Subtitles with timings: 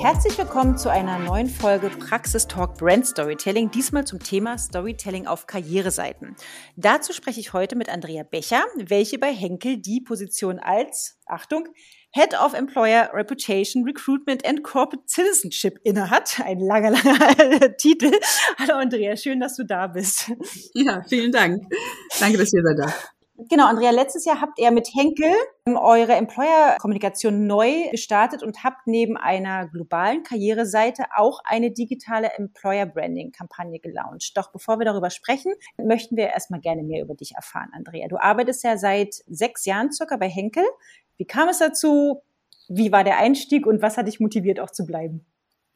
[0.00, 5.48] Herzlich willkommen zu einer neuen Folge Praxis Talk Brand Storytelling, diesmal zum Thema Storytelling auf
[5.48, 6.36] Karriereseiten.
[6.76, 11.66] Dazu spreche ich heute mit Andrea Becher, welche bei Henkel die Position als, Achtung,
[12.12, 16.40] Head of Employer Reputation, Recruitment and Corporate Citizenship innehat.
[16.44, 18.12] Ein langer, langer Titel.
[18.56, 20.30] Hallo Andrea, schön, dass du da bist.
[20.74, 21.64] Ja, vielen Dank.
[22.20, 23.13] Danke, dass ihr da seid.
[23.36, 25.32] Genau, Andrea, letztes Jahr habt ihr mit Henkel
[25.66, 34.36] eure Employer-Kommunikation neu gestartet und habt neben einer globalen Karriereseite auch eine digitale Employer-Branding-Kampagne gelauncht.
[34.36, 35.52] Doch bevor wir darüber sprechen,
[35.82, 38.06] möchten wir erstmal gerne mehr über dich erfahren, Andrea.
[38.06, 40.64] Du arbeitest ja seit sechs Jahren circa bei Henkel.
[41.16, 42.22] Wie kam es dazu?
[42.68, 45.26] Wie war der Einstieg und was hat dich motiviert, auch zu bleiben?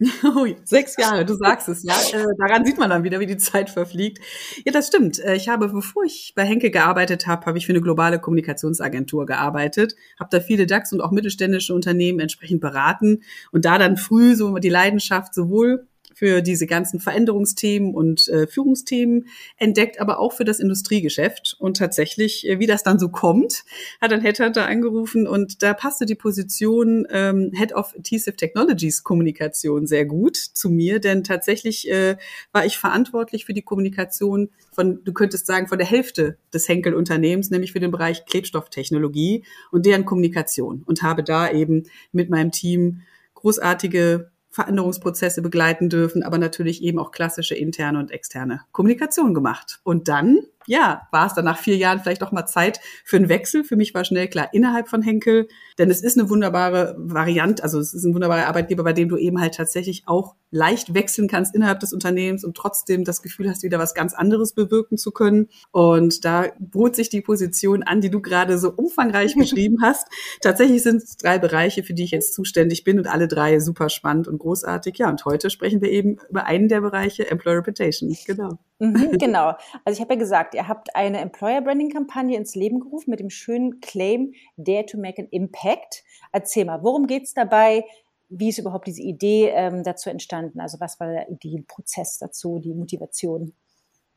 [0.64, 1.94] Sechs Jahre, du sagst es, ja.
[2.12, 4.18] Äh, daran sieht man dann wieder, wie die Zeit verfliegt.
[4.64, 5.18] Ja, das stimmt.
[5.18, 9.26] Äh, ich habe, bevor ich bei Henke gearbeitet habe, habe ich für eine globale Kommunikationsagentur
[9.26, 14.36] gearbeitet, habe da viele DAX und auch mittelständische Unternehmen entsprechend beraten und da dann früh
[14.36, 15.86] so die Leidenschaft sowohl
[16.18, 21.54] für diese ganzen Veränderungsthemen und äh, Führungsthemen entdeckt, aber auch für das Industriegeschäft.
[21.60, 23.62] Und tatsächlich, äh, wie das dann so kommt,
[24.00, 29.86] hat ein Headhunter angerufen und da passte die Position ähm, Head of TSIF Technologies Kommunikation
[29.86, 32.16] sehr gut zu mir, denn tatsächlich äh,
[32.50, 37.50] war ich verantwortlich für die Kommunikation von, du könntest sagen, von der Hälfte des Henkel-Unternehmens,
[37.50, 43.02] nämlich für den Bereich Klebstofftechnologie und deren Kommunikation und habe da eben mit meinem Team
[43.34, 49.78] großartige Veränderungsprozesse begleiten dürfen, aber natürlich eben auch klassische interne und externe Kommunikation gemacht.
[49.84, 53.30] Und dann ja, war es dann nach vier Jahren vielleicht auch mal Zeit für einen
[53.30, 53.64] Wechsel.
[53.64, 57.80] Für mich war schnell klar, innerhalb von Henkel, denn es ist eine wunderbare Variante, also
[57.80, 61.54] es ist ein wunderbarer Arbeitgeber, bei dem du eben halt tatsächlich auch leicht wechseln kannst
[61.54, 65.48] innerhalb des Unternehmens und trotzdem das Gefühl hast, wieder was ganz anderes bewirken zu können.
[65.72, 70.06] Und da bot sich die Position an, die du gerade so umfangreich beschrieben hast.
[70.42, 73.88] Tatsächlich sind es drei Bereiche, für die ich jetzt zuständig bin und alle drei super
[73.88, 74.98] spannend und großartig.
[74.98, 78.14] Ja, und heute sprechen wir eben über einen der Bereiche, Employer Reputation.
[78.26, 78.58] Genau.
[78.80, 79.54] Mhm, genau.
[79.84, 83.20] Also ich habe ja gesagt, ihr habt eine Employer Branding Kampagne ins Leben gerufen mit
[83.20, 86.02] dem schönen Claim Dare to Make an Impact.
[86.32, 87.84] Erzähl mal, worum geht's dabei?
[88.28, 90.60] Wie ist überhaupt diese Idee ähm, dazu entstanden?
[90.60, 93.54] Also was war der Ideenprozess dazu, die Motivation?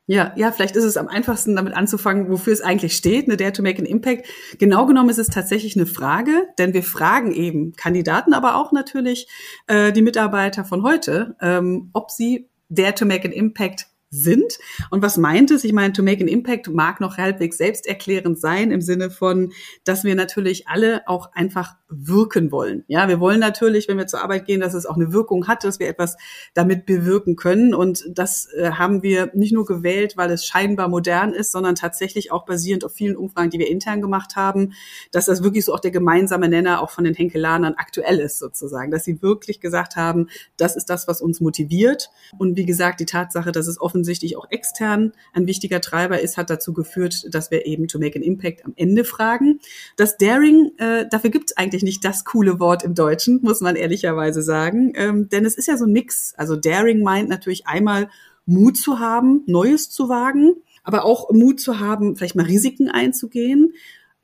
[0.08, 3.54] Ja, ja, vielleicht ist es am einfachsten damit anzufangen, wofür es eigentlich steht, ne, Dare
[3.54, 4.26] to Make an Impact.
[4.58, 9.28] Genau genommen ist es tatsächlich eine Frage, denn wir fragen eben Kandidaten, aber auch natürlich
[9.68, 14.60] äh, die Mitarbeiter von heute, ähm, ob sie Dare to Make an Impact sind.
[14.90, 15.64] Und was meint es?
[15.64, 19.54] Ich meine, to make an impact mag noch halbwegs selbsterklärend sein im Sinne von,
[19.86, 22.84] dass wir natürlich alle auch einfach wirken wollen.
[22.88, 25.64] Ja, wir wollen natürlich, wenn wir zur Arbeit gehen, dass es auch eine Wirkung hat,
[25.64, 26.18] dass wir etwas
[26.54, 27.74] damit bewirken können.
[27.74, 32.32] Und das äh, haben wir nicht nur gewählt, weil es scheinbar modern ist, sondern tatsächlich
[32.32, 34.74] auch basierend auf vielen Umfragen, die wir intern gemacht haben,
[35.12, 38.92] dass das wirklich so auch der gemeinsame Nenner auch von den Henkelanern aktuell ist sozusagen,
[38.92, 40.28] dass sie wirklich gesagt haben,
[40.58, 42.10] das ist das, was uns motiviert.
[42.38, 46.36] Und wie gesagt, die Tatsache, dass es offen offensichtlich auch extern ein wichtiger Treiber ist,
[46.36, 49.60] hat dazu geführt, dass wir eben to make an impact am Ende fragen.
[49.96, 53.76] Das Daring, äh, dafür gibt es eigentlich nicht das coole Wort im Deutschen, muss man
[53.76, 54.94] ehrlicherweise sagen.
[54.96, 56.34] Ähm, denn es ist ja so ein Mix.
[56.36, 58.10] Also Daring meint natürlich einmal
[58.48, 63.74] Mut zu haben, Neues zu wagen, aber auch Mut zu haben, vielleicht mal Risiken einzugehen.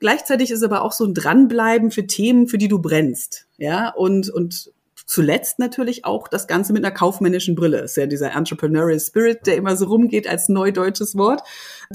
[0.00, 3.46] Gleichzeitig ist aber auch so ein Dranbleiben für Themen, für die du brennst.
[3.58, 4.72] Ja, und, und
[5.08, 7.78] zuletzt natürlich auch das Ganze mit einer kaufmännischen Brille.
[7.80, 11.42] Ist ja dieser Entrepreneurial Spirit, der immer so rumgeht als neudeutsches Wort.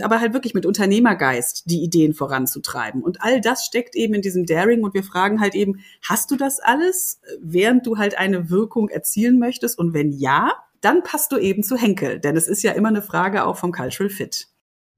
[0.01, 3.03] Aber halt wirklich mit Unternehmergeist die Ideen voranzutreiben.
[3.03, 4.84] Und all das steckt eben in diesem Daring.
[4.84, 9.38] Und wir fragen halt eben, hast du das alles, während du halt eine Wirkung erzielen
[9.38, 9.78] möchtest?
[9.78, 12.19] Und wenn ja, dann passt du eben zu Henkel.
[12.19, 14.47] Denn es ist ja immer eine Frage auch vom Cultural Fit.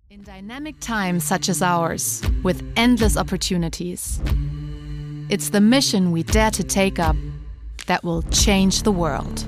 [0.07, 4.21] In dynamic times such as ours, with endless opportunities,
[5.27, 7.17] it's the mission we dare to take up
[7.87, 9.45] that will change the world.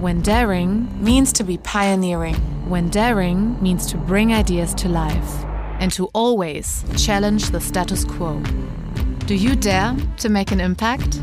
[0.00, 2.36] When daring means to be pioneering,
[2.68, 5.44] when daring means to bring ideas to life
[5.80, 8.40] and to always challenge the status quo.
[9.26, 11.20] Do you dare to make an impact?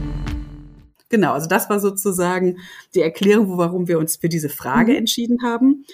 [1.09, 2.57] Genau, also das war sozusagen
[2.93, 4.97] die Erklärung, warum wir uns für diese Frage mhm.
[4.97, 5.85] entschieden haben.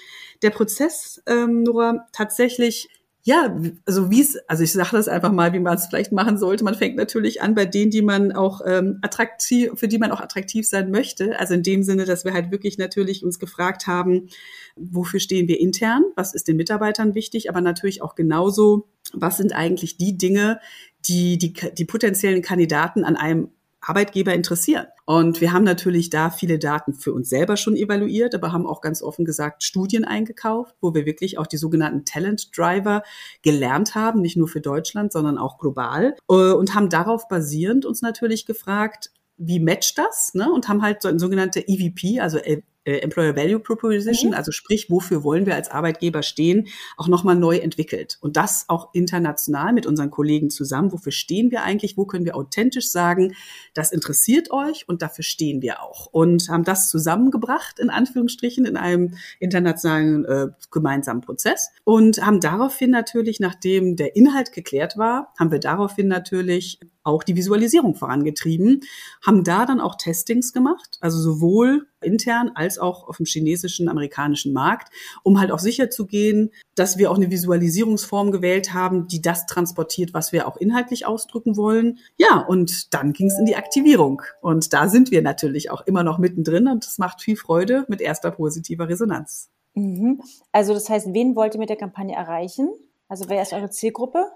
[0.42, 2.88] Der Prozess, ähm, Nora, tatsächlich
[3.24, 6.38] ja, also wie es, also ich sage das einfach mal, wie man es vielleicht machen
[6.38, 6.64] sollte.
[6.64, 10.20] Man fängt natürlich an bei denen, die man auch ähm, attraktiv, für die man auch
[10.20, 11.38] attraktiv sein möchte.
[11.38, 14.28] Also in dem Sinne, dass wir halt wirklich natürlich uns gefragt haben,
[14.74, 19.54] wofür stehen wir intern, was ist den Mitarbeitern wichtig, aber natürlich auch genauso, was sind
[19.54, 20.58] eigentlich die Dinge,
[21.06, 23.50] die die, die potenziellen Kandidaten an einem
[23.82, 24.86] Arbeitgeber interessieren.
[25.04, 28.80] Und wir haben natürlich da viele Daten für uns selber schon evaluiert, aber haben auch
[28.80, 33.02] ganz offen gesagt Studien eingekauft, wo wir wirklich auch die sogenannten Talent Driver
[33.42, 38.00] gelernt haben, nicht nur für Deutschland, sondern auch global äh, und haben darauf basierend uns
[38.00, 40.34] natürlich gefragt, wie matcht das?
[40.34, 40.50] Ne?
[40.52, 42.38] Und haben halt so ein sogenannte EVP, also
[42.84, 44.36] äh, Employer Value Proposition, mhm.
[44.36, 48.18] also sprich, wofür wollen wir als Arbeitgeber stehen, auch nochmal neu entwickelt.
[48.20, 50.92] Und das auch international mit unseren Kollegen zusammen.
[50.92, 51.96] Wofür stehen wir eigentlich?
[51.96, 53.34] Wo können wir authentisch sagen,
[53.74, 56.06] das interessiert euch und dafür stehen wir auch.
[56.06, 61.70] Und haben das zusammengebracht, in Anführungsstrichen, in einem internationalen äh, gemeinsamen Prozess.
[61.84, 67.36] Und haben daraufhin natürlich, nachdem der Inhalt geklärt war, haben wir daraufhin natürlich auch die
[67.36, 68.80] Visualisierung vorangetrieben,
[69.24, 74.52] haben da dann auch Testings gemacht, also sowohl intern als auch auf dem chinesischen, amerikanischen
[74.52, 79.22] Markt, um halt auch sicher zu gehen, dass wir auch eine Visualisierungsform gewählt haben, die
[79.22, 81.98] das transportiert, was wir auch inhaltlich ausdrücken wollen.
[82.16, 84.22] Ja, und dann ging es in die Aktivierung.
[84.40, 88.00] Und da sind wir natürlich auch immer noch mittendrin und es macht viel Freude mit
[88.00, 89.50] erster positiver Resonanz.
[89.74, 90.20] Mhm.
[90.50, 92.70] Also das heißt, wen wollt ihr mit der Kampagne erreichen?
[93.08, 94.26] Also wer ist eure Zielgruppe?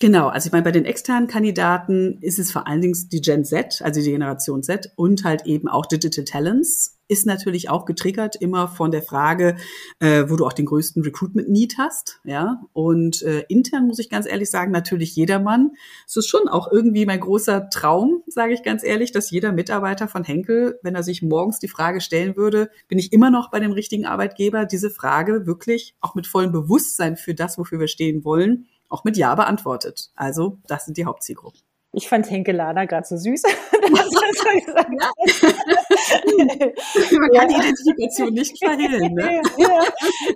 [0.00, 3.44] Genau, also ich meine, bei den externen Kandidaten ist es vor allen Dingen die Gen
[3.44, 8.36] Z, also die Generation Z und halt eben auch Digital Talents ist natürlich auch getriggert
[8.36, 9.56] immer von der Frage,
[9.98, 12.60] äh, wo du auch den größten Recruitment Need hast, ja.
[12.74, 15.72] Und äh, intern muss ich ganz ehrlich sagen, natürlich jedermann.
[16.06, 20.06] Es ist schon auch irgendwie mein großer Traum, sage ich ganz ehrlich, dass jeder Mitarbeiter
[20.06, 23.58] von Henkel, wenn er sich morgens die Frage stellen würde, bin ich immer noch bei
[23.58, 28.22] dem richtigen Arbeitgeber, diese Frage wirklich auch mit vollem Bewusstsein für das, wofür wir stehen
[28.22, 30.10] wollen, auch mit Ja beantwortet.
[30.14, 31.60] Also das sind die Hauptzielgruppen.
[31.92, 33.42] Ich fand Henke Lana gerade so süß.
[37.18, 39.14] Man kann die Identifikation nicht verhehlen.
[39.14, 39.40] Ne?
[39.56, 39.84] Ja.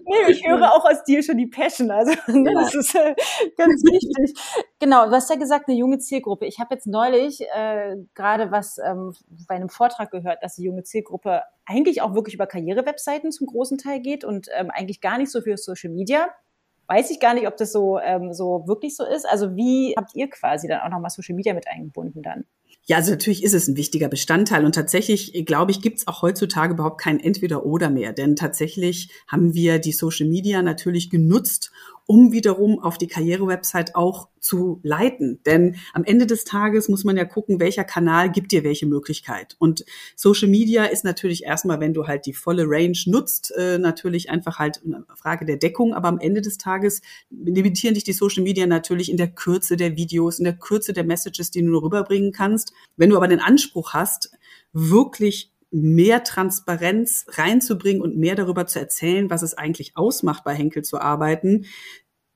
[0.06, 1.90] Nee, ich höre auch aus dir schon die Passion.
[1.90, 3.14] Also ne, das ist äh,
[3.56, 4.34] ganz wichtig.
[4.78, 6.46] Genau, du hast ja gesagt, eine junge Zielgruppe.
[6.46, 9.14] Ich habe jetzt neulich äh, gerade was ähm,
[9.46, 13.78] bei einem Vortrag gehört, dass die junge Zielgruppe eigentlich auch wirklich über Karrierewebseiten zum großen
[13.78, 16.28] Teil geht und ähm, eigentlich gar nicht so für Social Media
[16.86, 19.26] weiß ich gar nicht, ob das so, ähm, so wirklich so ist.
[19.28, 22.44] Also wie habt ihr quasi dann auch nochmal Social Media mit eingebunden dann?
[22.84, 26.22] Ja, also natürlich ist es ein wichtiger Bestandteil und tatsächlich, glaube ich, gibt es auch
[26.22, 31.70] heutzutage überhaupt kein Entweder-Oder mehr, denn tatsächlich haben wir die Social Media natürlich genutzt,
[32.06, 35.40] um wiederum auf die Karriere-Website auch zu leiten.
[35.46, 39.56] Denn am Ende des Tages muss man ja gucken, welcher Kanal gibt dir welche Möglichkeit.
[39.58, 39.84] Und
[40.16, 44.58] Social Media ist natürlich erstmal, wenn du halt die volle Range nutzt, äh, natürlich einfach
[44.58, 45.94] halt eine Frage der Deckung.
[45.94, 49.96] Aber am Ende des Tages limitieren dich die Social Media natürlich in der Kürze der
[49.96, 52.72] Videos, in der Kürze der Messages, die du rüberbringen kannst.
[52.96, 54.32] Wenn du aber den Anspruch hast,
[54.72, 60.82] wirklich mehr Transparenz reinzubringen und mehr darüber zu erzählen, was es eigentlich ausmacht, bei Henkel
[60.82, 61.64] zu arbeiten,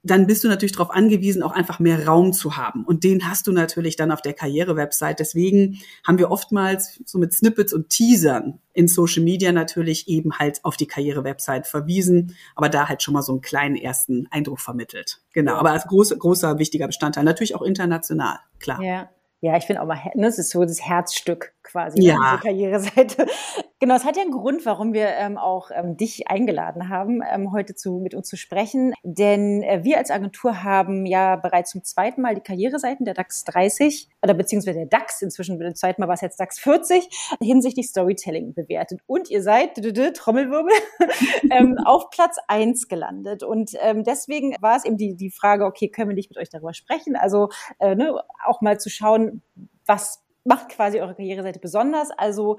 [0.06, 2.84] dann bist du natürlich darauf angewiesen, auch einfach mehr Raum zu haben.
[2.84, 5.18] Und den hast du natürlich dann auf der Karriere-Website.
[5.18, 10.64] Deswegen haben wir oftmals so mit Snippets und Teasern in Social Media natürlich eben halt
[10.64, 15.22] auf die Karriere-Website verwiesen, aber da halt schon mal so einen kleinen ersten Eindruck vermittelt.
[15.32, 17.24] Genau, aber als großer, großer, wichtiger Bestandteil.
[17.24, 18.80] Natürlich auch international, klar.
[18.82, 19.10] Ja.
[19.42, 22.16] Ja, ich finde auch mal, ne, das ist so das Herzstück quasi, ja.
[22.16, 23.26] diese Karriereseite.
[23.78, 27.52] Genau, es hat ja einen Grund, warum wir ähm, auch ähm, dich eingeladen haben, ähm,
[27.52, 28.94] heute zu, mit uns zu sprechen.
[29.02, 33.44] Denn äh, wir als Agentur haben ja bereits zum zweiten Mal die Karriereseiten der DAX
[33.44, 37.88] 30 oder beziehungsweise der DAX, inzwischen beim zweiten Mal war es jetzt DAX 40, hinsichtlich
[37.88, 39.00] Storytelling bewertet.
[39.06, 40.72] Und ihr seid, Trommelwirbel,
[41.50, 43.42] ähm, auf Platz eins gelandet.
[43.42, 46.48] Und ähm, deswegen war es eben die, die Frage, okay, können wir nicht mit euch
[46.48, 47.14] darüber sprechen?
[47.14, 48.14] Also äh, ne,
[48.46, 49.42] auch mal zu schauen,
[49.84, 52.10] was macht quasi eure Karriereseite besonders?
[52.10, 52.58] Also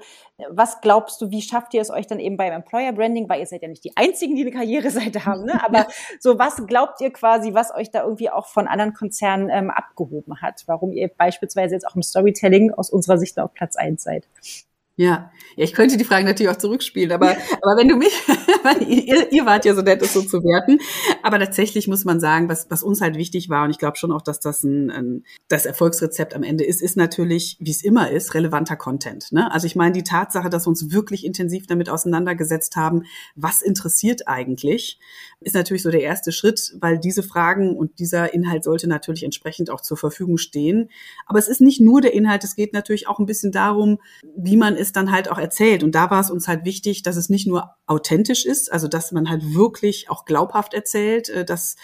[0.50, 3.28] was glaubst du, wie schafft ihr es euch dann eben beim Employer Branding?
[3.28, 5.62] Weil ihr seid ja nicht die Einzigen, die eine Karriereseite haben, ne?
[5.64, 5.86] aber
[6.20, 10.40] so was glaubt ihr quasi, was euch da irgendwie auch von anderen Konzernen ähm, abgehoben
[10.40, 10.64] hat?
[10.66, 14.28] Warum ihr beispielsweise jetzt auch im Storytelling aus unserer Sicht auf Platz eins seid?
[14.98, 17.30] Ja, ja, ich könnte die Frage natürlich auch zurückspielen, aber,
[17.62, 18.12] aber wenn du mich,
[18.88, 20.80] ihr, ihr wart ja so nett, es so zu werten.
[21.22, 24.10] Aber tatsächlich muss man sagen, was, was uns halt wichtig war, und ich glaube schon
[24.10, 28.10] auch, dass das ein, ein das Erfolgsrezept am Ende ist, ist natürlich, wie es immer
[28.10, 29.30] ist, relevanter Content.
[29.30, 29.52] Ne?
[29.52, 33.04] Also ich meine, die Tatsache, dass wir uns wirklich intensiv damit auseinandergesetzt haben,
[33.36, 34.98] was interessiert eigentlich,
[35.40, 39.70] ist natürlich so der erste Schritt, weil diese Fragen und dieser Inhalt sollte natürlich entsprechend
[39.70, 40.90] auch zur Verfügung stehen.
[41.26, 44.00] Aber es ist nicht nur der Inhalt, es geht natürlich auch ein bisschen darum,
[44.36, 45.82] wie man es dann halt auch erzählt.
[45.82, 49.12] Und da war es uns halt wichtig, dass es nicht nur authentisch ist, also dass
[49.12, 51.76] man halt wirklich auch glaubhaft erzählt, äh, dass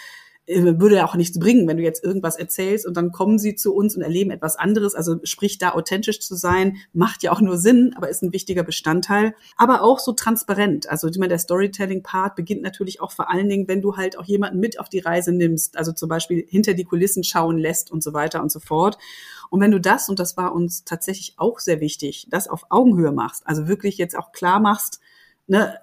[0.47, 3.73] würde ja auch nichts bringen, wenn du jetzt irgendwas erzählst und dann kommen sie zu
[3.73, 4.93] uns und erleben etwas anderes.
[4.93, 8.63] Also sprich da authentisch zu sein, macht ja auch nur Sinn, aber ist ein wichtiger
[8.63, 9.33] Bestandteil.
[9.57, 10.87] Aber auch so transparent.
[10.89, 14.25] Also ich meine, der Storytelling-Part beginnt natürlich auch vor allen Dingen, wenn du halt auch
[14.25, 15.77] jemanden mit auf die Reise nimmst.
[15.77, 18.99] Also zum Beispiel hinter die Kulissen schauen lässt und so weiter und so fort.
[19.49, 23.11] Und wenn du das, und das war uns tatsächlich auch sehr wichtig, das auf Augenhöhe
[23.11, 24.99] machst, also wirklich jetzt auch klar machst,
[25.47, 25.75] ne,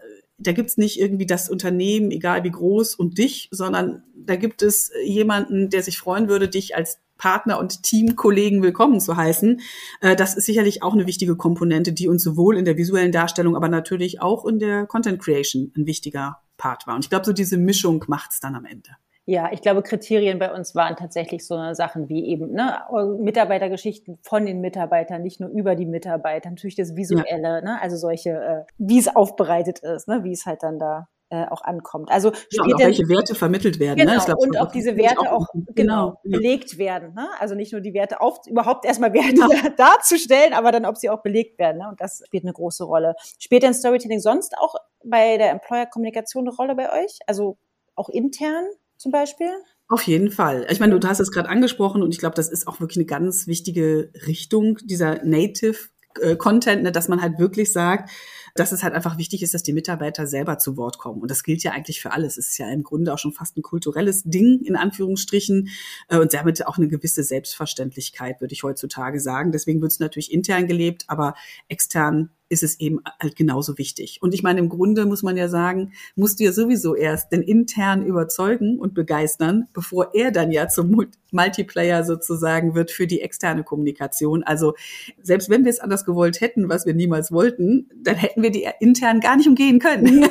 [0.43, 4.91] da gibt's nicht irgendwie das Unternehmen, egal wie groß, und dich, sondern da gibt es
[5.05, 9.61] jemanden, der sich freuen würde, dich als Partner und Teamkollegen willkommen zu heißen.
[10.01, 13.55] Äh, das ist sicherlich auch eine wichtige Komponente, die uns sowohl in der visuellen Darstellung,
[13.55, 16.97] aber natürlich auch in der Content Creation ein wichtiger Part war.
[16.97, 18.91] Und ich glaube, so diese Mischung macht's dann am Ende.
[19.25, 22.79] Ja, ich glaube, Kriterien bei uns waren tatsächlich so Sachen wie eben ne,
[23.21, 27.61] Mitarbeitergeschichten von den Mitarbeitern, nicht nur über die Mitarbeiter, natürlich das Visuelle, ja.
[27.61, 31.47] ne, also solche, äh, wie es aufbereitet ist, ne, wie es halt dann da äh,
[31.49, 32.11] auch ankommt.
[32.11, 33.99] Also ja, und auch welche Werte vermittelt werden.
[33.99, 34.23] Genau, ne?
[34.23, 37.15] glaub, und ob diese Werte auch, auch genau, genau, belegt werden.
[37.15, 37.27] Ne?
[37.39, 39.71] Also nicht nur die Werte auf, überhaupt erstmal Werte ja.
[39.77, 41.79] darzustellen, aber dann, ob sie auch belegt werden.
[41.79, 41.89] Ne?
[41.89, 43.15] Und das spielt eine große Rolle.
[43.39, 44.75] Spielt denn Storytelling sonst auch
[45.05, 47.19] bei der Employer-Kommunikation eine Rolle bei euch?
[47.27, 47.57] Also
[47.95, 48.67] auch intern?
[49.03, 49.51] Zum Beispiel?
[49.89, 50.67] Auf jeden Fall.
[50.71, 53.07] Ich meine, du hast es gerade angesprochen und ich glaube, das ist auch wirklich eine
[53.07, 55.77] ganz wichtige Richtung dieser Native
[56.21, 58.11] äh, Content, ne, dass man halt wirklich sagt,
[58.55, 61.21] dass es halt einfach wichtig ist, dass die Mitarbeiter selber zu Wort kommen.
[61.21, 62.37] Und das gilt ja eigentlich für alles.
[62.37, 65.69] Es ist ja im Grunde auch schon fast ein kulturelles Ding, in Anführungsstrichen,
[66.09, 69.53] äh, und damit auch eine gewisse Selbstverständlichkeit, würde ich heutzutage sagen.
[69.53, 71.35] Deswegen wird es natürlich intern gelebt, aber
[71.69, 74.19] extern ist es eben halt genauso wichtig.
[74.21, 77.41] Und ich meine, im Grunde muss man ja sagen, musst du ja sowieso erst den
[77.41, 83.65] intern überzeugen und begeistern, bevor er dann ja zum Multiplayer sozusagen wird für die externe
[83.65, 84.43] Kommunikation.
[84.43, 84.75] Also
[85.23, 88.69] selbst wenn wir es anders gewollt hätten, was wir niemals wollten, dann hätten wir die
[88.81, 90.29] intern gar nicht umgehen können.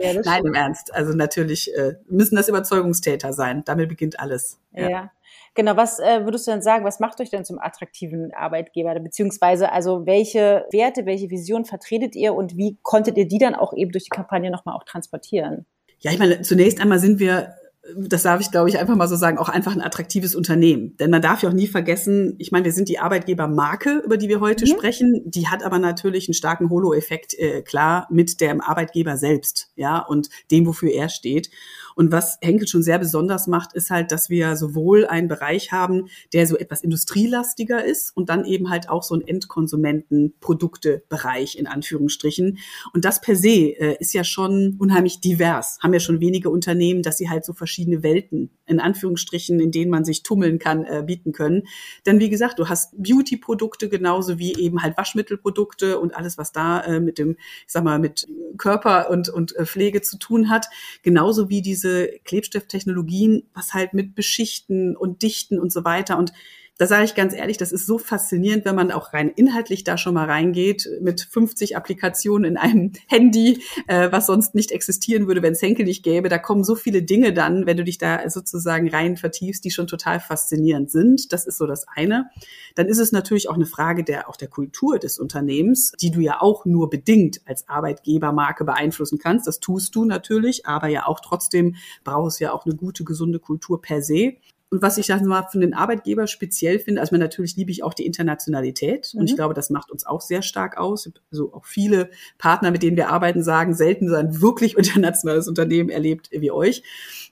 [0.00, 0.94] Ja, Nein, im Ernst.
[0.94, 3.64] Also natürlich äh, müssen das Überzeugungstäter sein.
[3.66, 4.58] Damit beginnt alles.
[4.72, 4.88] ja.
[4.88, 5.10] ja.
[5.54, 8.98] Genau, was äh, würdest du denn sagen, was macht euch denn zum attraktiven Arbeitgeber?
[9.00, 13.72] Beziehungsweise also welche Werte, welche Vision vertretet ihr und wie konntet ihr die dann auch
[13.74, 15.66] eben durch die Kampagne nochmal auch transportieren?
[15.98, 17.54] Ja, ich meine, zunächst einmal sind wir
[17.96, 20.96] das darf ich, glaube ich, einfach mal so sagen, auch einfach ein attraktives Unternehmen.
[20.98, 24.28] Denn man darf ja auch nie vergessen, ich meine, wir sind die Arbeitgebermarke, über die
[24.28, 24.68] wir heute mhm.
[24.68, 25.22] sprechen.
[25.24, 30.28] Die hat aber natürlich einen starken Holo-Effekt, äh, klar, mit dem Arbeitgeber selbst, ja, und
[30.50, 31.50] dem, wofür er steht.
[31.94, 36.08] Und was Henkel schon sehr besonders macht, ist halt, dass wir sowohl einen Bereich haben,
[36.32, 42.58] der so etwas industrielastiger ist und dann eben halt auch so ein Endkonsumentenproduktebereich in Anführungsstrichen.
[42.92, 45.78] Und das per se äh, ist ja schon unheimlich divers.
[45.82, 49.90] Haben ja schon wenige Unternehmen, dass sie halt so verschiedene Welten in Anführungsstrichen, in denen
[49.90, 51.64] man sich tummeln kann, äh, bieten können.
[52.06, 56.80] Denn wie gesagt, du hast Beauty-Produkte genauso wie eben halt Waschmittelprodukte und alles, was da
[56.82, 58.28] äh, mit dem, ich sag mal, mit
[58.58, 60.66] Körper und, und äh, Pflege zu tun hat.
[61.02, 66.32] Genauso wie diese diese Klebstofftechnologien, was halt mit Beschichten und Dichten und so weiter und
[66.80, 69.98] da sage ich ganz ehrlich, das ist so faszinierend, wenn man auch rein inhaltlich da
[69.98, 75.42] schon mal reingeht, mit 50 Applikationen in einem Handy, äh, was sonst nicht existieren würde,
[75.42, 76.30] wenn es Henkel nicht gäbe.
[76.30, 79.88] Da kommen so viele Dinge dann, wenn du dich da sozusagen rein vertiefst, die schon
[79.88, 81.34] total faszinierend sind.
[81.34, 82.30] Das ist so das eine.
[82.76, 86.20] Dann ist es natürlich auch eine Frage der, auch der Kultur des Unternehmens, die du
[86.20, 89.46] ja auch nur bedingt als Arbeitgebermarke beeinflussen kannst.
[89.46, 93.38] Das tust du natürlich, aber ja auch trotzdem brauchst du ja auch eine gute, gesunde
[93.38, 94.38] Kultur per se.
[94.70, 97.92] Und was ich sag mal von den Arbeitgebern speziell finde, also natürlich liebe ich auch
[97.92, 99.20] die Internationalität mhm.
[99.20, 99.36] und ich mhm.
[99.36, 101.10] glaube, das macht uns auch sehr stark aus.
[101.32, 105.90] Also auch viele Partner, mit denen wir arbeiten, sagen, selten so ein wirklich internationales Unternehmen
[105.90, 106.84] erlebt wie euch.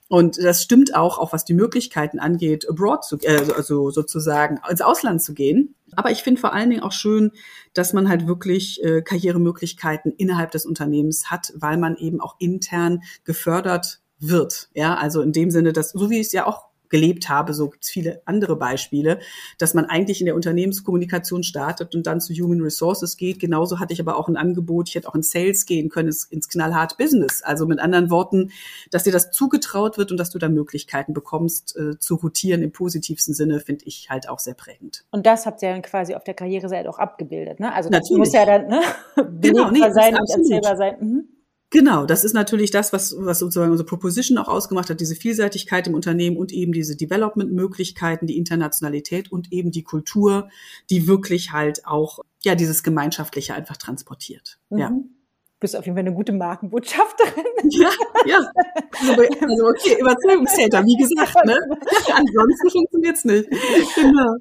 [0.09, 4.81] Und das stimmt auch, auch was die Möglichkeiten angeht, abroad zu, äh, also sozusagen ins
[4.81, 5.75] Ausland zu gehen.
[5.95, 7.31] Aber ich finde vor allen Dingen auch schön,
[7.73, 13.03] dass man halt wirklich äh, Karrieremöglichkeiten innerhalb des Unternehmens hat, weil man eben auch intern
[13.23, 14.69] gefördert wird.
[14.73, 17.89] Ja, also in dem Sinne, dass, so wie es ja auch gelebt habe, so gibt's
[17.89, 19.19] viele andere Beispiele,
[19.57, 23.39] dass man eigentlich in der Unternehmenskommunikation startet und dann zu Human Resources geht.
[23.39, 26.49] Genauso hatte ich aber auch ein Angebot, ich hätte auch in Sales gehen können, ins
[26.49, 27.41] knallhart Business.
[27.41, 28.51] Also mit anderen Worten,
[28.91, 32.71] dass dir das zugetraut wird und dass du da Möglichkeiten bekommst, äh, zu rotieren im
[32.71, 35.05] positivsten Sinne, finde ich halt auch sehr prägend.
[35.11, 37.73] Und das habt ihr dann quasi auf der Karriereseite auch abgebildet, ne?
[37.73, 38.19] Also das Natürlich.
[38.19, 38.81] muss ja dann ne?
[39.41, 40.95] genau, nee, sein und erzählbar sein.
[40.99, 41.38] Mhm.
[41.71, 45.87] Genau, das ist natürlich das, was, was sozusagen unsere Proposition auch ausgemacht hat, diese Vielseitigkeit
[45.87, 50.49] im Unternehmen und eben diese Development-Möglichkeiten, die Internationalität und eben die Kultur,
[50.89, 54.57] die wirklich halt auch ja dieses Gemeinschaftliche einfach transportiert.
[54.69, 54.77] Mhm.
[54.79, 54.91] Ja.
[55.59, 57.45] Bist auf jeden Fall eine gute Markenbotschafterin.
[57.71, 57.89] Ja,
[58.25, 58.37] ja.
[58.99, 61.55] Also, also okay, Überzeugungstäter, wie gesagt, ne?
[62.13, 63.49] Ansonsten funktioniert's nicht.
[63.95, 64.35] Genau.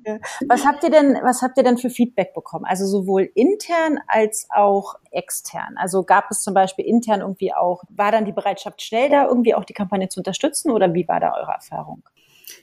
[0.48, 2.64] Was habt ihr denn, was habt ihr denn für Feedback bekommen?
[2.64, 5.76] Also sowohl intern als auch extern.
[5.76, 9.54] Also gab es zum Beispiel intern irgendwie auch, war dann die Bereitschaft schnell da, irgendwie
[9.54, 12.02] auch die Kampagne zu unterstützen oder wie war da eure Erfahrung?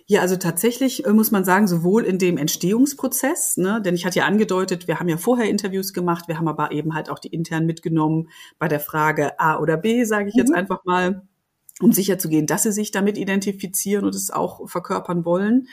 [0.08, 4.20] Ja, also tatsächlich äh, muss man sagen, sowohl in dem Entstehungsprozess, ne, denn ich hatte
[4.20, 7.30] ja angedeutet, wir haben ja vorher Interviews gemacht, wir haben aber eben halt auch die
[7.30, 10.56] intern mitgenommen bei der Frage A oder B, sage ich jetzt mhm.
[10.56, 11.24] einfach mal,
[11.82, 15.68] um sicherzugehen, dass sie sich damit identifizieren und es auch verkörpern wollen.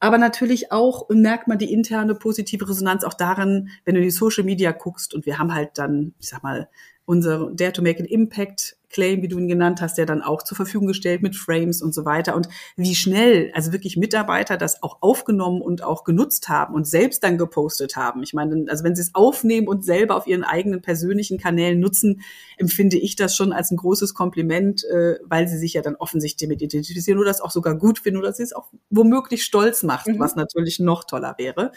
[0.00, 4.10] Aber natürlich auch merkt man die interne positive Resonanz auch daran, wenn du in die
[4.10, 6.68] Social Media guckst und wir haben halt dann, ich sag mal,
[7.08, 10.42] unser Dare to Make an Impact Claim, wie du ihn genannt hast, der dann auch
[10.42, 12.36] zur Verfügung gestellt mit Frames und so weiter.
[12.36, 17.22] Und wie schnell, also wirklich Mitarbeiter das auch aufgenommen und auch genutzt haben und selbst
[17.22, 18.22] dann gepostet haben.
[18.22, 22.20] Ich meine, also wenn sie es aufnehmen und selber auf ihren eigenen persönlichen Kanälen nutzen,
[22.56, 26.48] empfinde ich das schon als ein großes Kompliment, äh, weil sie sich ja dann offensichtlich
[26.48, 30.08] damit identifizieren oder das auch sogar gut finden oder sie es auch womöglich stolz macht,
[30.08, 30.18] mhm.
[30.18, 31.72] was natürlich noch toller wäre.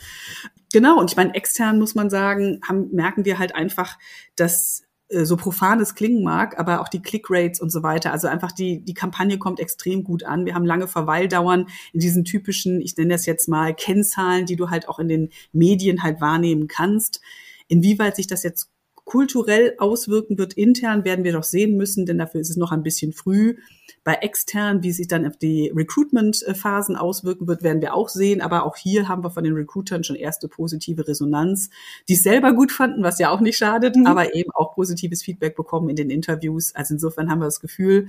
[0.73, 3.97] Genau, und ich meine, extern muss man sagen, haben, merken wir halt einfach,
[4.35, 8.11] dass so profan es klingen mag, aber auch die Click-Rates und so weiter.
[8.11, 10.45] Also einfach die, die Kampagne kommt extrem gut an.
[10.45, 14.69] Wir haben lange Verweildauern in diesen typischen, ich nenne das jetzt mal Kennzahlen, die du
[14.69, 17.21] halt auch in den Medien halt wahrnehmen kannst.
[17.67, 18.69] Inwieweit sich das jetzt
[19.11, 22.81] kulturell auswirken wird intern, werden wir doch sehen müssen, denn dafür ist es noch ein
[22.81, 23.57] bisschen früh.
[24.05, 28.39] Bei extern, wie sich dann auf die Recruitment-Phasen auswirken wird, werden wir auch sehen.
[28.39, 31.69] Aber auch hier haben wir von den Recruitern schon erste positive Resonanz,
[32.07, 34.07] die es selber gut fanden, was ja auch nicht schadet, mhm.
[34.07, 36.73] aber eben auch positives Feedback bekommen in den Interviews.
[36.73, 38.07] Also insofern haben wir das Gefühl,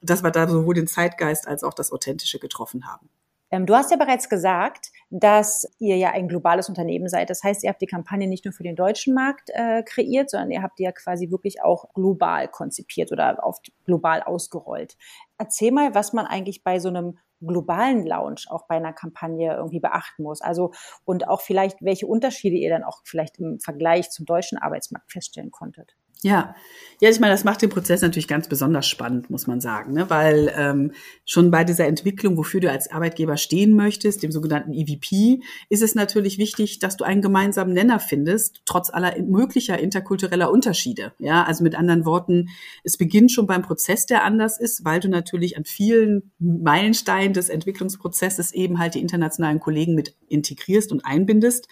[0.00, 3.10] dass wir da sowohl den Zeitgeist als auch das Authentische getroffen haben.
[3.50, 7.30] Ähm, du hast ja bereits gesagt, dass ihr ja ein globales Unternehmen seid.
[7.30, 10.50] Das heißt, ihr habt die Kampagne nicht nur für den deutschen Markt äh, kreiert, sondern
[10.50, 14.96] ihr habt die ja quasi wirklich auch global konzipiert oder auf global ausgerollt.
[15.38, 19.80] Erzähl mal, was man eigentlich bei so einem globalen Launch auch bei einer Kampagne irgendwie
[19.80, 20.40] beachten muss.
[20.40, 20.72] Also
[21.04, 25.50] und auch vielleicht, welche Unterschiede ihr dann auch vielleicht im Vergleich zum deutschen Arbeitsmarkt feststellen
[25.50, 25.96] konntet.
[26.22, 26.54] Ja,
[27.00, 30.10] ja, ich meine, das macht den Prozess natürlich ganz besonders spannend, muss man sagen, ne?
[30.10, 30.92] weil ähm,
[31.24, 35.94] schon bei dieser Entwicklung, wofür du als Arbeitgeber stehen möchtest, dem sogenannten EVP, ist es
[35.94, 41.12] natürlich wichtig, dass du einen gemeinsamen Nenner findest, trotz aller möglicher interkultureller Unterschiede.
[41.20, 42.48] Ja, also mit anderen Worten,
[42.82, 47.48] es beginnt schon beim Prozess, der anders ist, weil du natürlich an vielen Meilensteinen des
[47.48, 51.68] Entwicklungsprozesses eben halt die internationalen Kollegen mit integrierst und einbindest.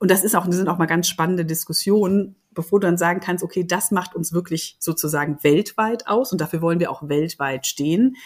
[0.00, 3.20] Und das ist auch, das sind auch mal ganz spannende Diskussionen, bevor du dann sagen
[3.20, 7.66] kannst, okay, das macht uns wirklich sozusagen weltweit aus und dafür wollen wir auch weltweit
[7.66, 8.16] stehen.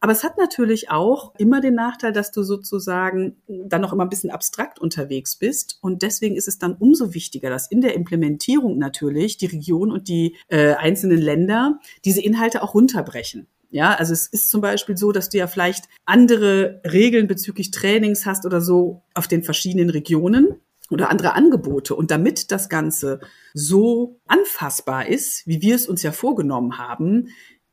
[0.00, 4.08] Aber es hat natürlich auch immer den Nachteil, dass du sozusagen dann noch immer ein
[4.08, 5.78] bisschen abstrakt unterwegs bist.
[5.80, 10.06] Und deswegen ist es dann umso wichtiger, dass in der Implementierung natürlich die Region und
[10.06, 13.48] die äh, einzelnen Länder diese Inhalte auch runterbrechen.
[13.70, 18.24] Ja, also es ist zum Beispiel so, dass du ja vielleicht andere Regeln bezüglich Trainings
[18.24, 21.94] hast oder so auf den verschiedenen Regionen oder andere Angebote.
[21.94, 23.20] Und damit das Ganze
[23.54, 27.28] so anfassbar ist, wie wir es uns ja vorgenommen haben,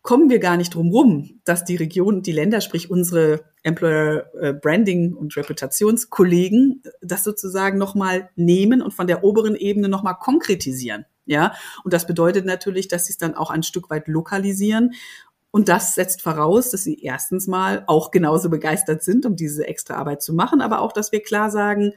[0.05, 4.53] kommen wir gar nicht drum rum, dass die Region die Länder, sprich unsere Employer äh,
[4.53, 11.05] Branding und Reputationskollegen, das sozusagen nochmal nehmen und von der oberen Ebene nochmal konkretisieren.
[11.25, 14.93] Ja, und das bedeutet natürlich, dass sie es dann auch ein Stück weit lokalisieren.
[15.49, 19.95] Und das setzt voraus, dass sie erstens mal auch genauso begeistert sind, um diese extra
[19.95, 21.93] Arbeit zu machen, aber auch, dass wir klar sagen,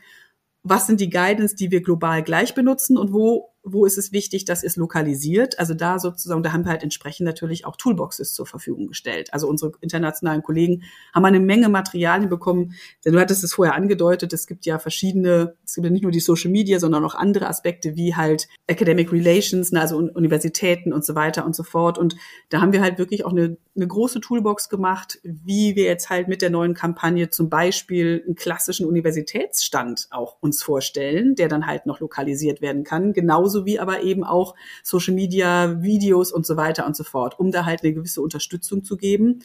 [0.69, 4.45] was sind die Guidance, die wir global gleich benutzen und wo wo ist es wichtig,
[4.45, 5.59] dass es lokalisiert?
[5.59, 9.33] Also da sozusagen, da haben wir halt entsprechend natürlich auch Toolboxes zur Verfügung gestellt.
[9.33, 10.83] Also unsere internationalen Kollegen
[11.15, 12.75] haben eine Menge Materialien bekommen.
[13.05, 16.13] Denn du hattest es vorher angedeutet, es gibt ja verschiedene, es gibt ja nicht nur
[16.13, 21.05] die Social Media, sondern auch andere Aspekte wie halt Academic Relations, ne, also Universitäten und
[21.05, 21.99] so weiter und so fort.
[21.99, 22.17] Und
[22.49, 26.29] da haben wir halt wirklich auch eine, eine große Toolbox gemacht, wie wir jetzt halt
[26.29, 31.87] mit der neuen Kampagne zum Beispiel einen klassischen Universitätsstand auch uns vorstellen, der dann halt
[31.87, 33.13] noch lokalisiert werden kann.
[33.13, 37.51] Genauso sowie aber eben auch Social Media, Videos und so weiter und so fort, um
[37.51, 39.41] da halt eine gewisse Unterstützung zu geben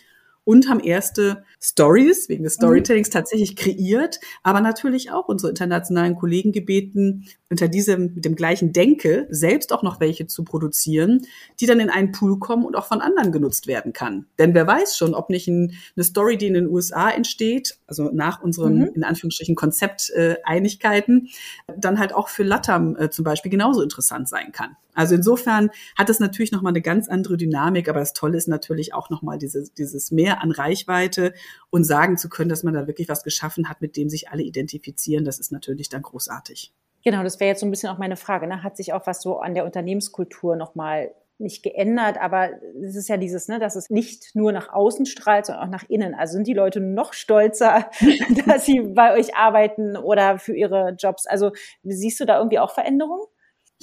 [0.45, 2.63] und haben erste Stories wegen des mhm.
[2.63, 3.13] Storytellings mhm.
[3.13, 9.27] tatsächlich kreiert, aber natürlich auch unsere internationalen Kollegen gebeten, unter diesem, mit dem gleichen Denke
[9.29, 11.21] selbst auch noch welche zu produzieren,
[11.59, 14.25] die dann in einen Pool kommen und auch von anderen genutzt werden kann.
[14.39, 18.09] Denn wer weiß schon, ob nicht ein, eine Story, die in den USA entsteht, also
[18.11, 18.91] nach unseren, mhm.
[18.95, 21.29] in Anführungsstrichen, Konzepteinigkeiten,
[21.67, 24.75] äh, dann halt auch für Latam äh, zum Beispiel genauso interessant sein kann.
[24.95, 28.93] Also insofern hat es natürlich nochmal eine ganz andere Dynamik, aber das Tolle ist natürlich
[28.93, 31.33] auch nochmal dieses, dieses Mehr an Reichweite
[31.69, 34.43] und sagen zu können, dass man da wirklich was geschaffen hat, mit dem sich alle
[34.43, 36.73] identifizieren, das ist natürlich dann großartig.
[37.03, 38.47] Genau, das wäre jetzt so ein bisschen auch meine Frage.
[38.47, 38.63] Ne?
[38.63, 43.17] Hat sich auch was so an der Unternehmenskultur nochmal nicht geändert, aber es ist ja
[43.17, 46.13] dieses, ne, dass es nicht nur nach außen strahlt, sondern auch nach innen.
[46.13, 47.89] Also sind die Leute noch stolzer,
[48.45, 51.25] dass sie bei euch arbeiten oder für ihre Jobs.
[51.25, 51.51] Also
[51.83, 53.25] siehst du da irgendwie auch Veränderungen?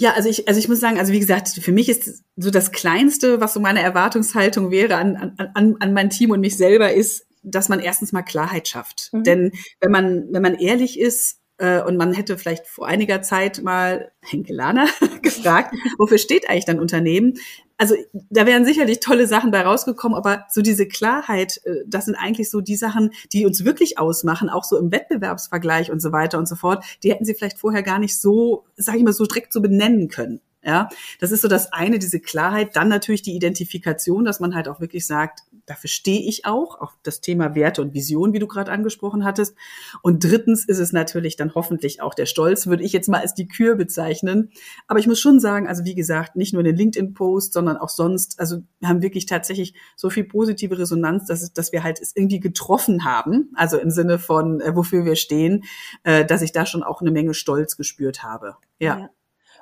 [0.00, 2.72] Ja, also ich, also ich muss sagen, also wie gesagt, für mich ist so das
[2.72, 7.26] Kleinste, was so meine Erwartungshaltung wäre an, an, an mein Team und mich selber, ist,
[7.42, 9.10] dass man erstens mal Klarheit schafft.
[9.12, 9.24] Mhm.
[9.24, 13.62] Denn wenn man, wenn man ehrlich ist, äh, und man hätte vielleicht vor einiger Zeit
[13.62, 14.88] mal Henkelaner
[15.22, 17.34] gefragt, wofür steht eigentlich dein Unternehmen?
[17.76, 22.14] Also da wären sicherlich tolle Sachen bei rausgekommen, aber so diese Klarheit, äh, das sind
[22.14, 26.38] eigentlich so die Sachen, die uns wirklich ausmachen, auch so im Wettbewerbsvergleich und so weiter
[26.38, 26.84] und so fort.
[27.02, 30.08] Die hätten sie vielleicht vorher gar nicht so, sag ich mal, so direkt so benennen
[30.08, 30.40] können.
[30.62, 32.76] Ja, das ist so das eine, diese Klarheit.
[32.76, 36.92] Dann natürlich die Identifikation, dass man halt auch wirklich sagt, dafür stehe ich auch, auch
[37.02, 39.56] das Thema Werte und Vision, wie du gerade angesprochen hattest.
[40.02, 43.32] Und drittens ist es natürlich dann hoffentlich auch der Stolz, würde ich jetzt mal als
[43.32, 44.50] die Kür bezeichnen.
[44.86, 47.88] Aber ich muss schon sagen, also wie gesagt, nicht nur in den LinkedIn-Post, sondern auch
[47.88, 52.00] sonst, also wir haben wirklich tatsächlich so viel positive Resonanz, dass, es, dass wir halt
[52.00, 55.64] es irgendwie getroffen haben, also im Sinne von, äh, wofür wir stehen,
[56.02, 58.56] äh, dass ich da schon auch eine Menge Stolz gespürt habe.
[58.78, 58.98] ja.
[58.98, 59.10] ja.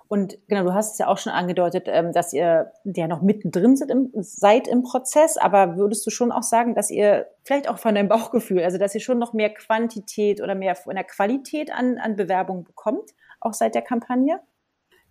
[0.08, 3.76] Und genau, du hast es ja auch schon angedeutet, ähm, dass ihr ja noch mittendrin
[3.76, 7.78] seid im, seid im Prozess, aber würdest du schon auch sagen, dass ihr vielleicht auch
[7.78, 11.70] von deinem Bauchgefühl, also dass ihr schon noch mehr Quantität oder mehr von der Qualität
[11.70, 14.40] an, an Bewerbungen bekommt, auch seit der Kampagne?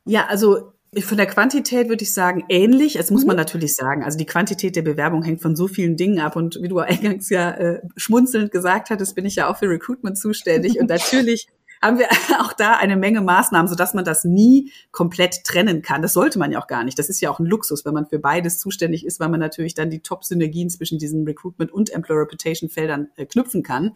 [0.06, 2.96] Ja, also von der Quantität würde ich sagen, ähnlich.
[2.96, 3.28] Es muss mhm.
[3.28, 4.04] man natürlich sagen.
[4.04, 6.36] Also die Quantität der Bewerbung hängt von so vielen Dingen ab.
[6.36, 10.18] Und wie du eingangs ja äh, schmunzelnd gesagt hattest, bin ich ja auch für Recruitment
[10.18, 10.80] zuständig.
[10.80, 11.48] Und natürlich
[11.82, 12.08] haben wir
[12.40, 16.02] auch da eine Menge Maßnahmen, sodass man das nie komplett trennen kann.
[16.02, 16.98] Das sollte man ja auch gar nicht.
[17.00, 19.74] Das ist ja auch ein Luxus, wenn man für beides zuständig ist, weil man natürlich
[19.74, 23.96] dann die Top-Synergien zwischen diesen Recruitment- und Employer Reputation-Feldern äh, knüpfen kann.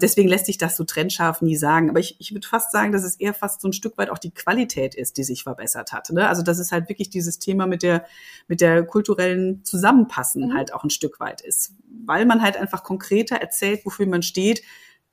[0.00, 1.90] Deswegen lässt sich das so trennscharf nie sagen.
[1.90, 4.18] Aber ich, ich würde fast sagen, dass es eher fast so ein Stück weit auch
[4.18, 6.10] die Qualität ist, die sich verbessert hat.
[6.10, 6.28] Ne?
[6.28, 8.04] Also dass es halt wirklich dieses Thema mit der,
[8.48, 10.54] mit der kulturellen Zusammenpassen mhm.
[10.54, 11.72] halt auch ein Stück weit ist.
[12.04, 14.62] Weil man halt einfach konkreter erzählt, wofür man steht,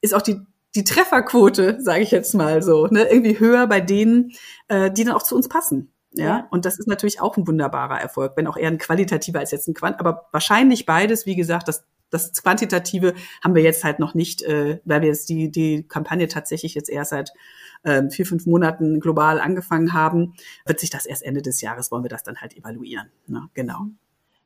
[0.02, 0.42] ist auch die
[0.76, 4.32] die Trefferquote, sage ich jetzt mal so, ne, irgendwie höher bei denen,
[4.68, 5.90] äh, die dann auch zu uns passen.
[6.16, 6.48] Ja?
[6.52, 9.68] und das ist natürlich auch ein wunderbarer Erfolg, wenn auch eher ein qualitativer als jetzt
[9.68, 14.14] ein Quant, aber wahrscheinlich beides, wie gesagt, das das Quantitative haben wir jetzt halt noch
[14.14, 17.34] nicht, äh, weil wir jetzt die, die Kampagne tatsächlich jetzt erst seit
[17.82, 22.04] äh, vier, fünf Monaten global angefangen haben, wird sich das erst Ende des Jahres, wollen
[22.04, 23.10] wir das dann halt evaluieren.
[23.28, 23.50] Ne?
[23.56, 23.88] Genau.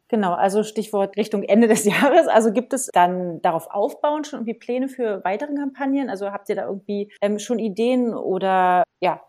[0.09, 2.27] Genau, also Stichwort Richtung Ende des Jahres.
[2.27, 6.09] Also gibt es dann darauf aufbauend schon irgendwie Pläne für weitere Kampagnen?
[6.09, 9.21] Also habt ihr da irgendwie ähm, schon Ideen oder ja,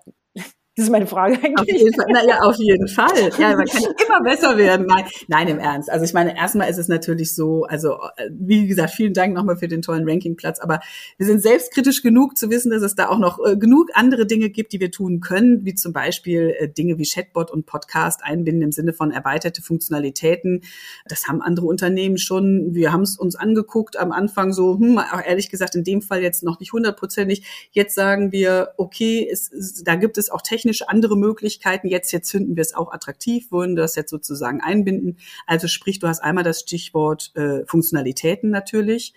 [0.79, 1.59] das ist meine Frage eigentlich.
[1.59, 2.07] Auf jeden Fall.
[2.13, 3.31] Naja, auf jeden Fall.
[3.37, 4.87] Ja, man kann immer besser werden.
[4.87, 5.91] Nein, nein, im Ernst.
[5.91, 7.99] Also ich meine, erstmal ist es natürlich so, also
[8.31, 10.79] wie gesagt, vielen Dank nochmal für den tollen Rankingplatz, aber
[11.17, 14.51] wir sind selbstkritisch genug zu wissen, dass es da auch noch äh, genug andere Dinge
[14.51, 18.63] gibt, die wir tun können, wie zum Beispiel äh, Dinge wie Chatbot und Podcast einbinden
[18.63, 20.63] im Sinne von erweiterte Funktionalitäten.
[21.09, 22.73] Das haben andere Unternehmen schon.
[22.73, 26.23] Wir haben es uns angeguckt am Anfang so, hm, auch ehrlich gesagt, in dem Fall
[26.23, 27.69] jetzt noch nicht hundertprozentig.
[27.73, 29.51] Jetzt sagen wir, okay, es,
[29.83, 31.89] da gibt es auch technische technisch andere Möglichkeiten.
[31.89, 35.17] Jetzt, jetzt finden wir es auch attraktiv, wollen das jetzt sozusagen einbinden.
[35.47, 39.15] Also sprich, du hast einmal das Stichwort äh, Funktionalitäten natürlich.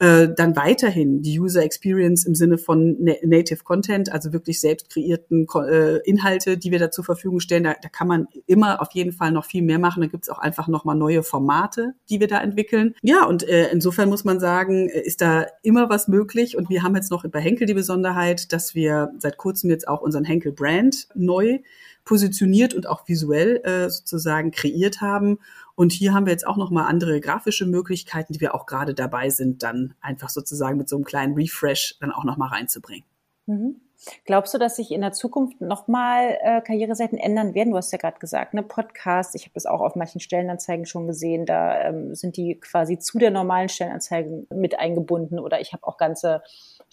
[0.00, 5.46] Äh, dann weiterhin die User Experience im Sinne von Native Content, also wirklich selbst kreierten
[5.54, 7.62] äh, Inhalte, die wir da zur Verfügung stellen.
[7.62, 10.00] Da, da kann man immer auf jeden Fall noch viel mehr machen.
[10.00, 12.96] Da gibt es auch einfach nochmal neue Formate, die wir da entwickeln.
[13.02, 16.56] Ja, und äh, insofern muss man sagen, äh, ist da immer was möglich.
[16.56, 20.00] Und wir haben jetzt noch bei Henkel die Besonderheit, dass wir seit kurzem jetzt auch
[20.00, 21.60] unseren Henkel Brand neu
[22.04, 25.38] positioniert und auch visuell äh, sozusagen kreiert haben.
[25.74, 29.30] Und hier haben wir jetzt auch nochmal andere grafische Möglichkeiten, die wir auch gerade dabei
[29.30, 33.04] sind, dann einfach sozusagen mit so einem kleinen Refresh dann auch nochmal reinzubringen.
[33.46, 33.80] Mhm.
[34.26, 37.70] Glaubst du, dass sich in der Zukunft nochmal äh, Karriereseiten ändern werden?
[37.70, 41.06] Du hast ja gerade gesagt, ne, Podcast, ich habe das auch auf manchen Stellenanzeigen schon
[41.06, 45.86] gesehen, da ähm, sind die quasi zu der normalen Stellenanzeige mit eingebunden oder ich habe
[45.86, 46.42] auch ganze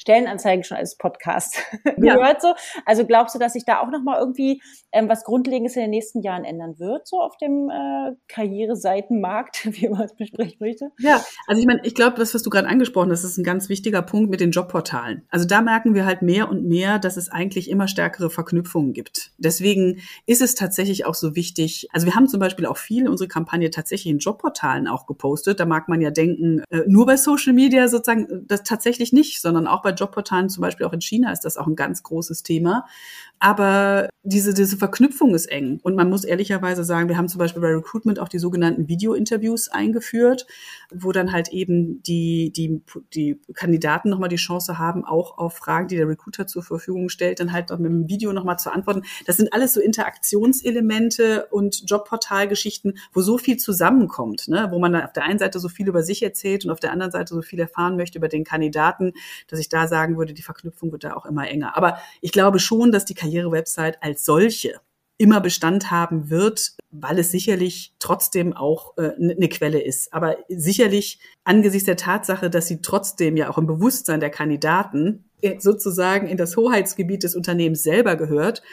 [0.01, 1.61] Stellenanzeigen schon als Podcast
[1.97, 2.15] ja.
[2.15, 2.41] gehört.
[2.41, 2.53] So.
[2.85, 4.61] Also glaubst du, dass sich da auch nochmal irgendwie
[4.91, 9.89] ähm, was Grundlegendes in den nächsten Jahren ändern wird, so auf dem äh, Karriereseitenmarkt, wie
[9.89, 10.91] man es besprechen möchte?
[10.97, 13.69] Ja, also ich meine, ich glaube, das, was du gerade angesprochen hast, ist ein ganz
[13.69, 15.27] wichtiger Punkt mit den Jobportalen.
[15.29, 19.33] Also da merken wir halt mehr und mehr, dass es eigentlich immer stärkere Verknüpfungen gibt.
[19.37, 21.87] Deswegen ist es tatsächlich auch so wichtig.
[21.93, 25.59] Also wir haben zum Beispiel auch viel unsere Kampagne tatsächlich in Jobportalen auch gepostet.
[25.59, 29.67] Da mag man ja denken, äh, nur bei Social Media sozusagen, das tatsächlich nicht, sondern
[29.67, 32.85] auch bei Jobportalen, zum Beispiel auch in China, ist das auch ein ganz großes Thema.
[33.41, 35.79] Aber diese, diese Verknüpfung ist eng.
[35.81, 39.67] Und man muss ehrlicherweise sagen, wir haben zum Beispiel bei Recruitment auch die sogenannten Video-Interviews
[39.69, 40.45] eingeführt,
[40.93, 42.83] wo dann halt eben die, die,
[43.15, 47.39] die Kandidaten nochmal die Chance haben, auch auf Fragen, die der Recruiter zur Verfügung stellt,
[47.39, 49.01] dann halt auch mit dem Video nochmal zu antworten.
[49.25, 54.67] Das sind alles so Interaktionselemente und Jobportalgeschichten, wo so viel zusammenkommt, ne?
[54.69, 56.91] wo man dann auf der einen Seite so viel über sich erzählt und auf der
[56.91, 59.13] anderen Seite so viel erfahren möchte über den Kandidaten,
[59.47, 61.75] dass ich da sagen würde, die Verknüpfung wird da auch immer enger.
[61.75, 64.79] Aber ich glaube schon, dass die Karrierewebsite als solche
[65.17, 70.13] immer Bestand haben wird, weil es sicherlich trotzdem auch äh, eine Quelle ist.
[70.13, 75.59] Aber sicherlich angesichts der Tatsache, dass sie trotzdem ja auch im Bewusstsein der Kandidaten äh,
[75.59, 78.63] sozusagen in das Hoheitsgebiet des Unternehmens selber gehört,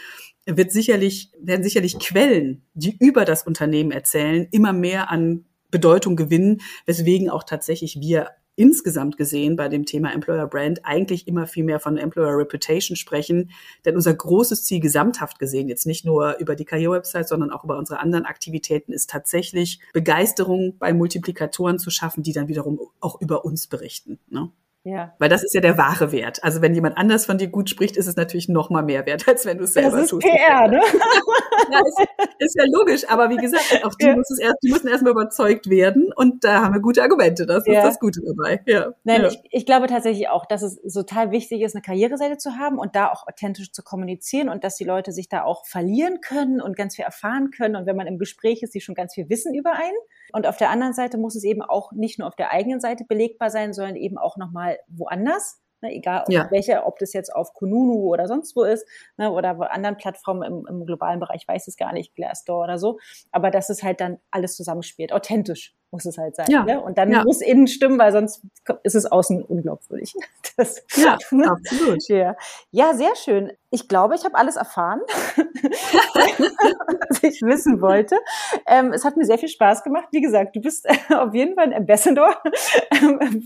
[0.47, 6.63] wird sicherlich, werden sicherlich Quellen, die über das Unternehmen erzählen, immer mehr an Bedeutung gewinnen,
[6.87, 11.79] weswegen auch tatsächlich wir insgesamt gesehen bei dem Thema Employer Brand eigentlich immer viel mehr
[11.79, 13.51] von Employer Reputation sprechen.
[13.85, 17.79] Denn unser großes Ziel gesamthaft gesehen, jetzt nicht nur über die Karrierewebsite, sondern auch über
[17.79, 23.45] unsere anderen Aktivitäten, ist tatsächlich Begeisterung bei Multiplikatoren zu schaffen, die dann wiederum auch über
[23.45, 24.19] uns berichten.
[24.29, 24.51] Ne?
[24.85, 25.15] Ja.
[25.19, 26.43] Weil das ist ja der wahre Wert.
[26.43, 29.25] Also wenn jemand anders von dir gut spricht, ist es natürlich noch mal mehr wert,
[29.29, 30.27] als wenn du es selber das ist tust.
[30.27, 30.81] PR, ne?
[31.73, 33.09] ja, ist, ist, ja logisch.
[33.09, 34.17] Aber wie gesagt, auch die, ja.
[34.17, 36.13] muss erst, die müssen erstmal überzeugt werden.
[36.15, 37.45] Und da haben wir gute Argumente.
[37.45, 37.81] Das ja.
[37.81, 38.63] ist das Gute dabei.
[38.67, 38.93] Ja.
[39.05, 39.27] Nein.
[39.27, 42.95] Ich, ich glaube tatsächlich auch, dass es total wichtig ist, eine Karriereseite zu haben und
[42.95, 46.77] da auch authentisch zu kommunizieren und dass die Leute sich da auch verlieren können und
[46.77, 47.77] ganz viel erfahren können.
[47.77, 49.99] Und wenn man im Gespräch ist, sie schon ganz viel wissen über einen.
[50.33, 53.05] Und auf der anderen Seite muss es eben auch nicht nur auf der eigenen Seite
[53.05, 55.61] belegbar sein, sondern eben auch nochmal woanders.
[55.81, 56.49] Ne, egal auf ja.
[56.51, 58.87] welche, ob das jetzt auf Kununu oder sonst wo ist,
[59.17, 62.79] ne, oder bei anderen Plattformen im, im globalen Bereich, weiß es gar nicht, Glassdoor oder
[62.79, 62.99] so.
[63.31, 66.47] Aber dass es halt dann alles zusammenspielt, authentisch muss es halt sein.
[66.51, 66.65] Ja.
[66.65, 66.81] Ne?
[66.81, 67.23] Und dann ja.
[67.25, 68.43] muss innen stimmen, weil sonst
[68.83, 70.15] ist es außen unglaubwürdig.
[70.57, 72.09] Das, ja, absolut.
[72.09, 72.35] Ja.
[72.73, 73.53] ja, sehr schön.
[73.71, 75.01] Ich glaube, ich habe alles erfahren,
[75.37, 78.19] was ich wissen wollte.
[78.67, 80.09] Ähm, es hat mir sehr viel Spaß gemacht.
[80.11, 82.43] Wie gesagt, du bist auf jeden Fall ein Ambassador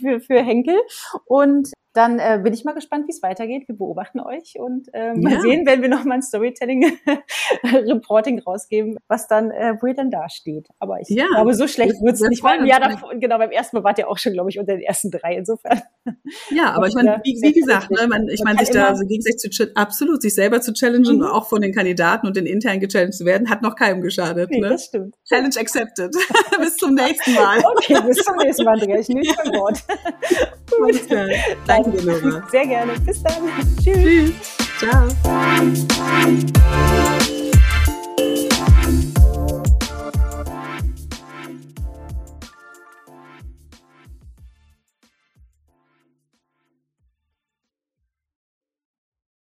[0.01, 0.81] für, für Henkel.
[1.27, 3.69] Und dann äh, bin ich mal gespannt, wie es weitergeht.
[3.69, 5.41] Wir beobachten euch und äh, mal ja.
[5.41, 10.31] sehen, wenn wir noch mal ein Storytelling-Reporting rausgeben, was dann, äh, wo ihr dann da
[10.31, 10.69] steht.
[10.79, 11.27] Aber ich ja.
[11.27, 12.43] glaube, so schlecht wird es nicht.
[12.43, 14.81] Beim Jahr davor, genau, beim ersten Mal wart ihr auch schon, glaube ich, unter den
[14.83, 15.37] ersten drei.
[15.37, 15.83] Insofern.
[16.51, 19.53] Ja, aber ich meine, wie, wie gesagt, ne, man, ich meine, sich da so gegenseitig
[19.53, 21.23] zu absolut sich selber zu challengen mhm.
[21.23, 24.49] und auch von den Kandidaten und den intern gechallenged zu werden, hat noch keinem geschadet.
[24.51, 24.71] Nee, ne?
[24.71, 25.15] das stimmt.
[25.29, 26.17] Challenge accepted.
[26.59, 27.63] bis zum nächsten Mal.
[27.77, 28.99] Okay, bis zum nächsten Mal, Andrea.
[28.99, 29.83] Ich nehme dein Wort.
[30.71, 31.01] Gut.
[31.83, 32.43] Danke dir, Nora.
[32.51, 32.93] Sehr gerne.
[33.01, 33.35] Bis dann.
[33.83, 33.95] Tschüss.
[34.05, 34.33] Tschüss.
[34.79, 35.09] Ciao.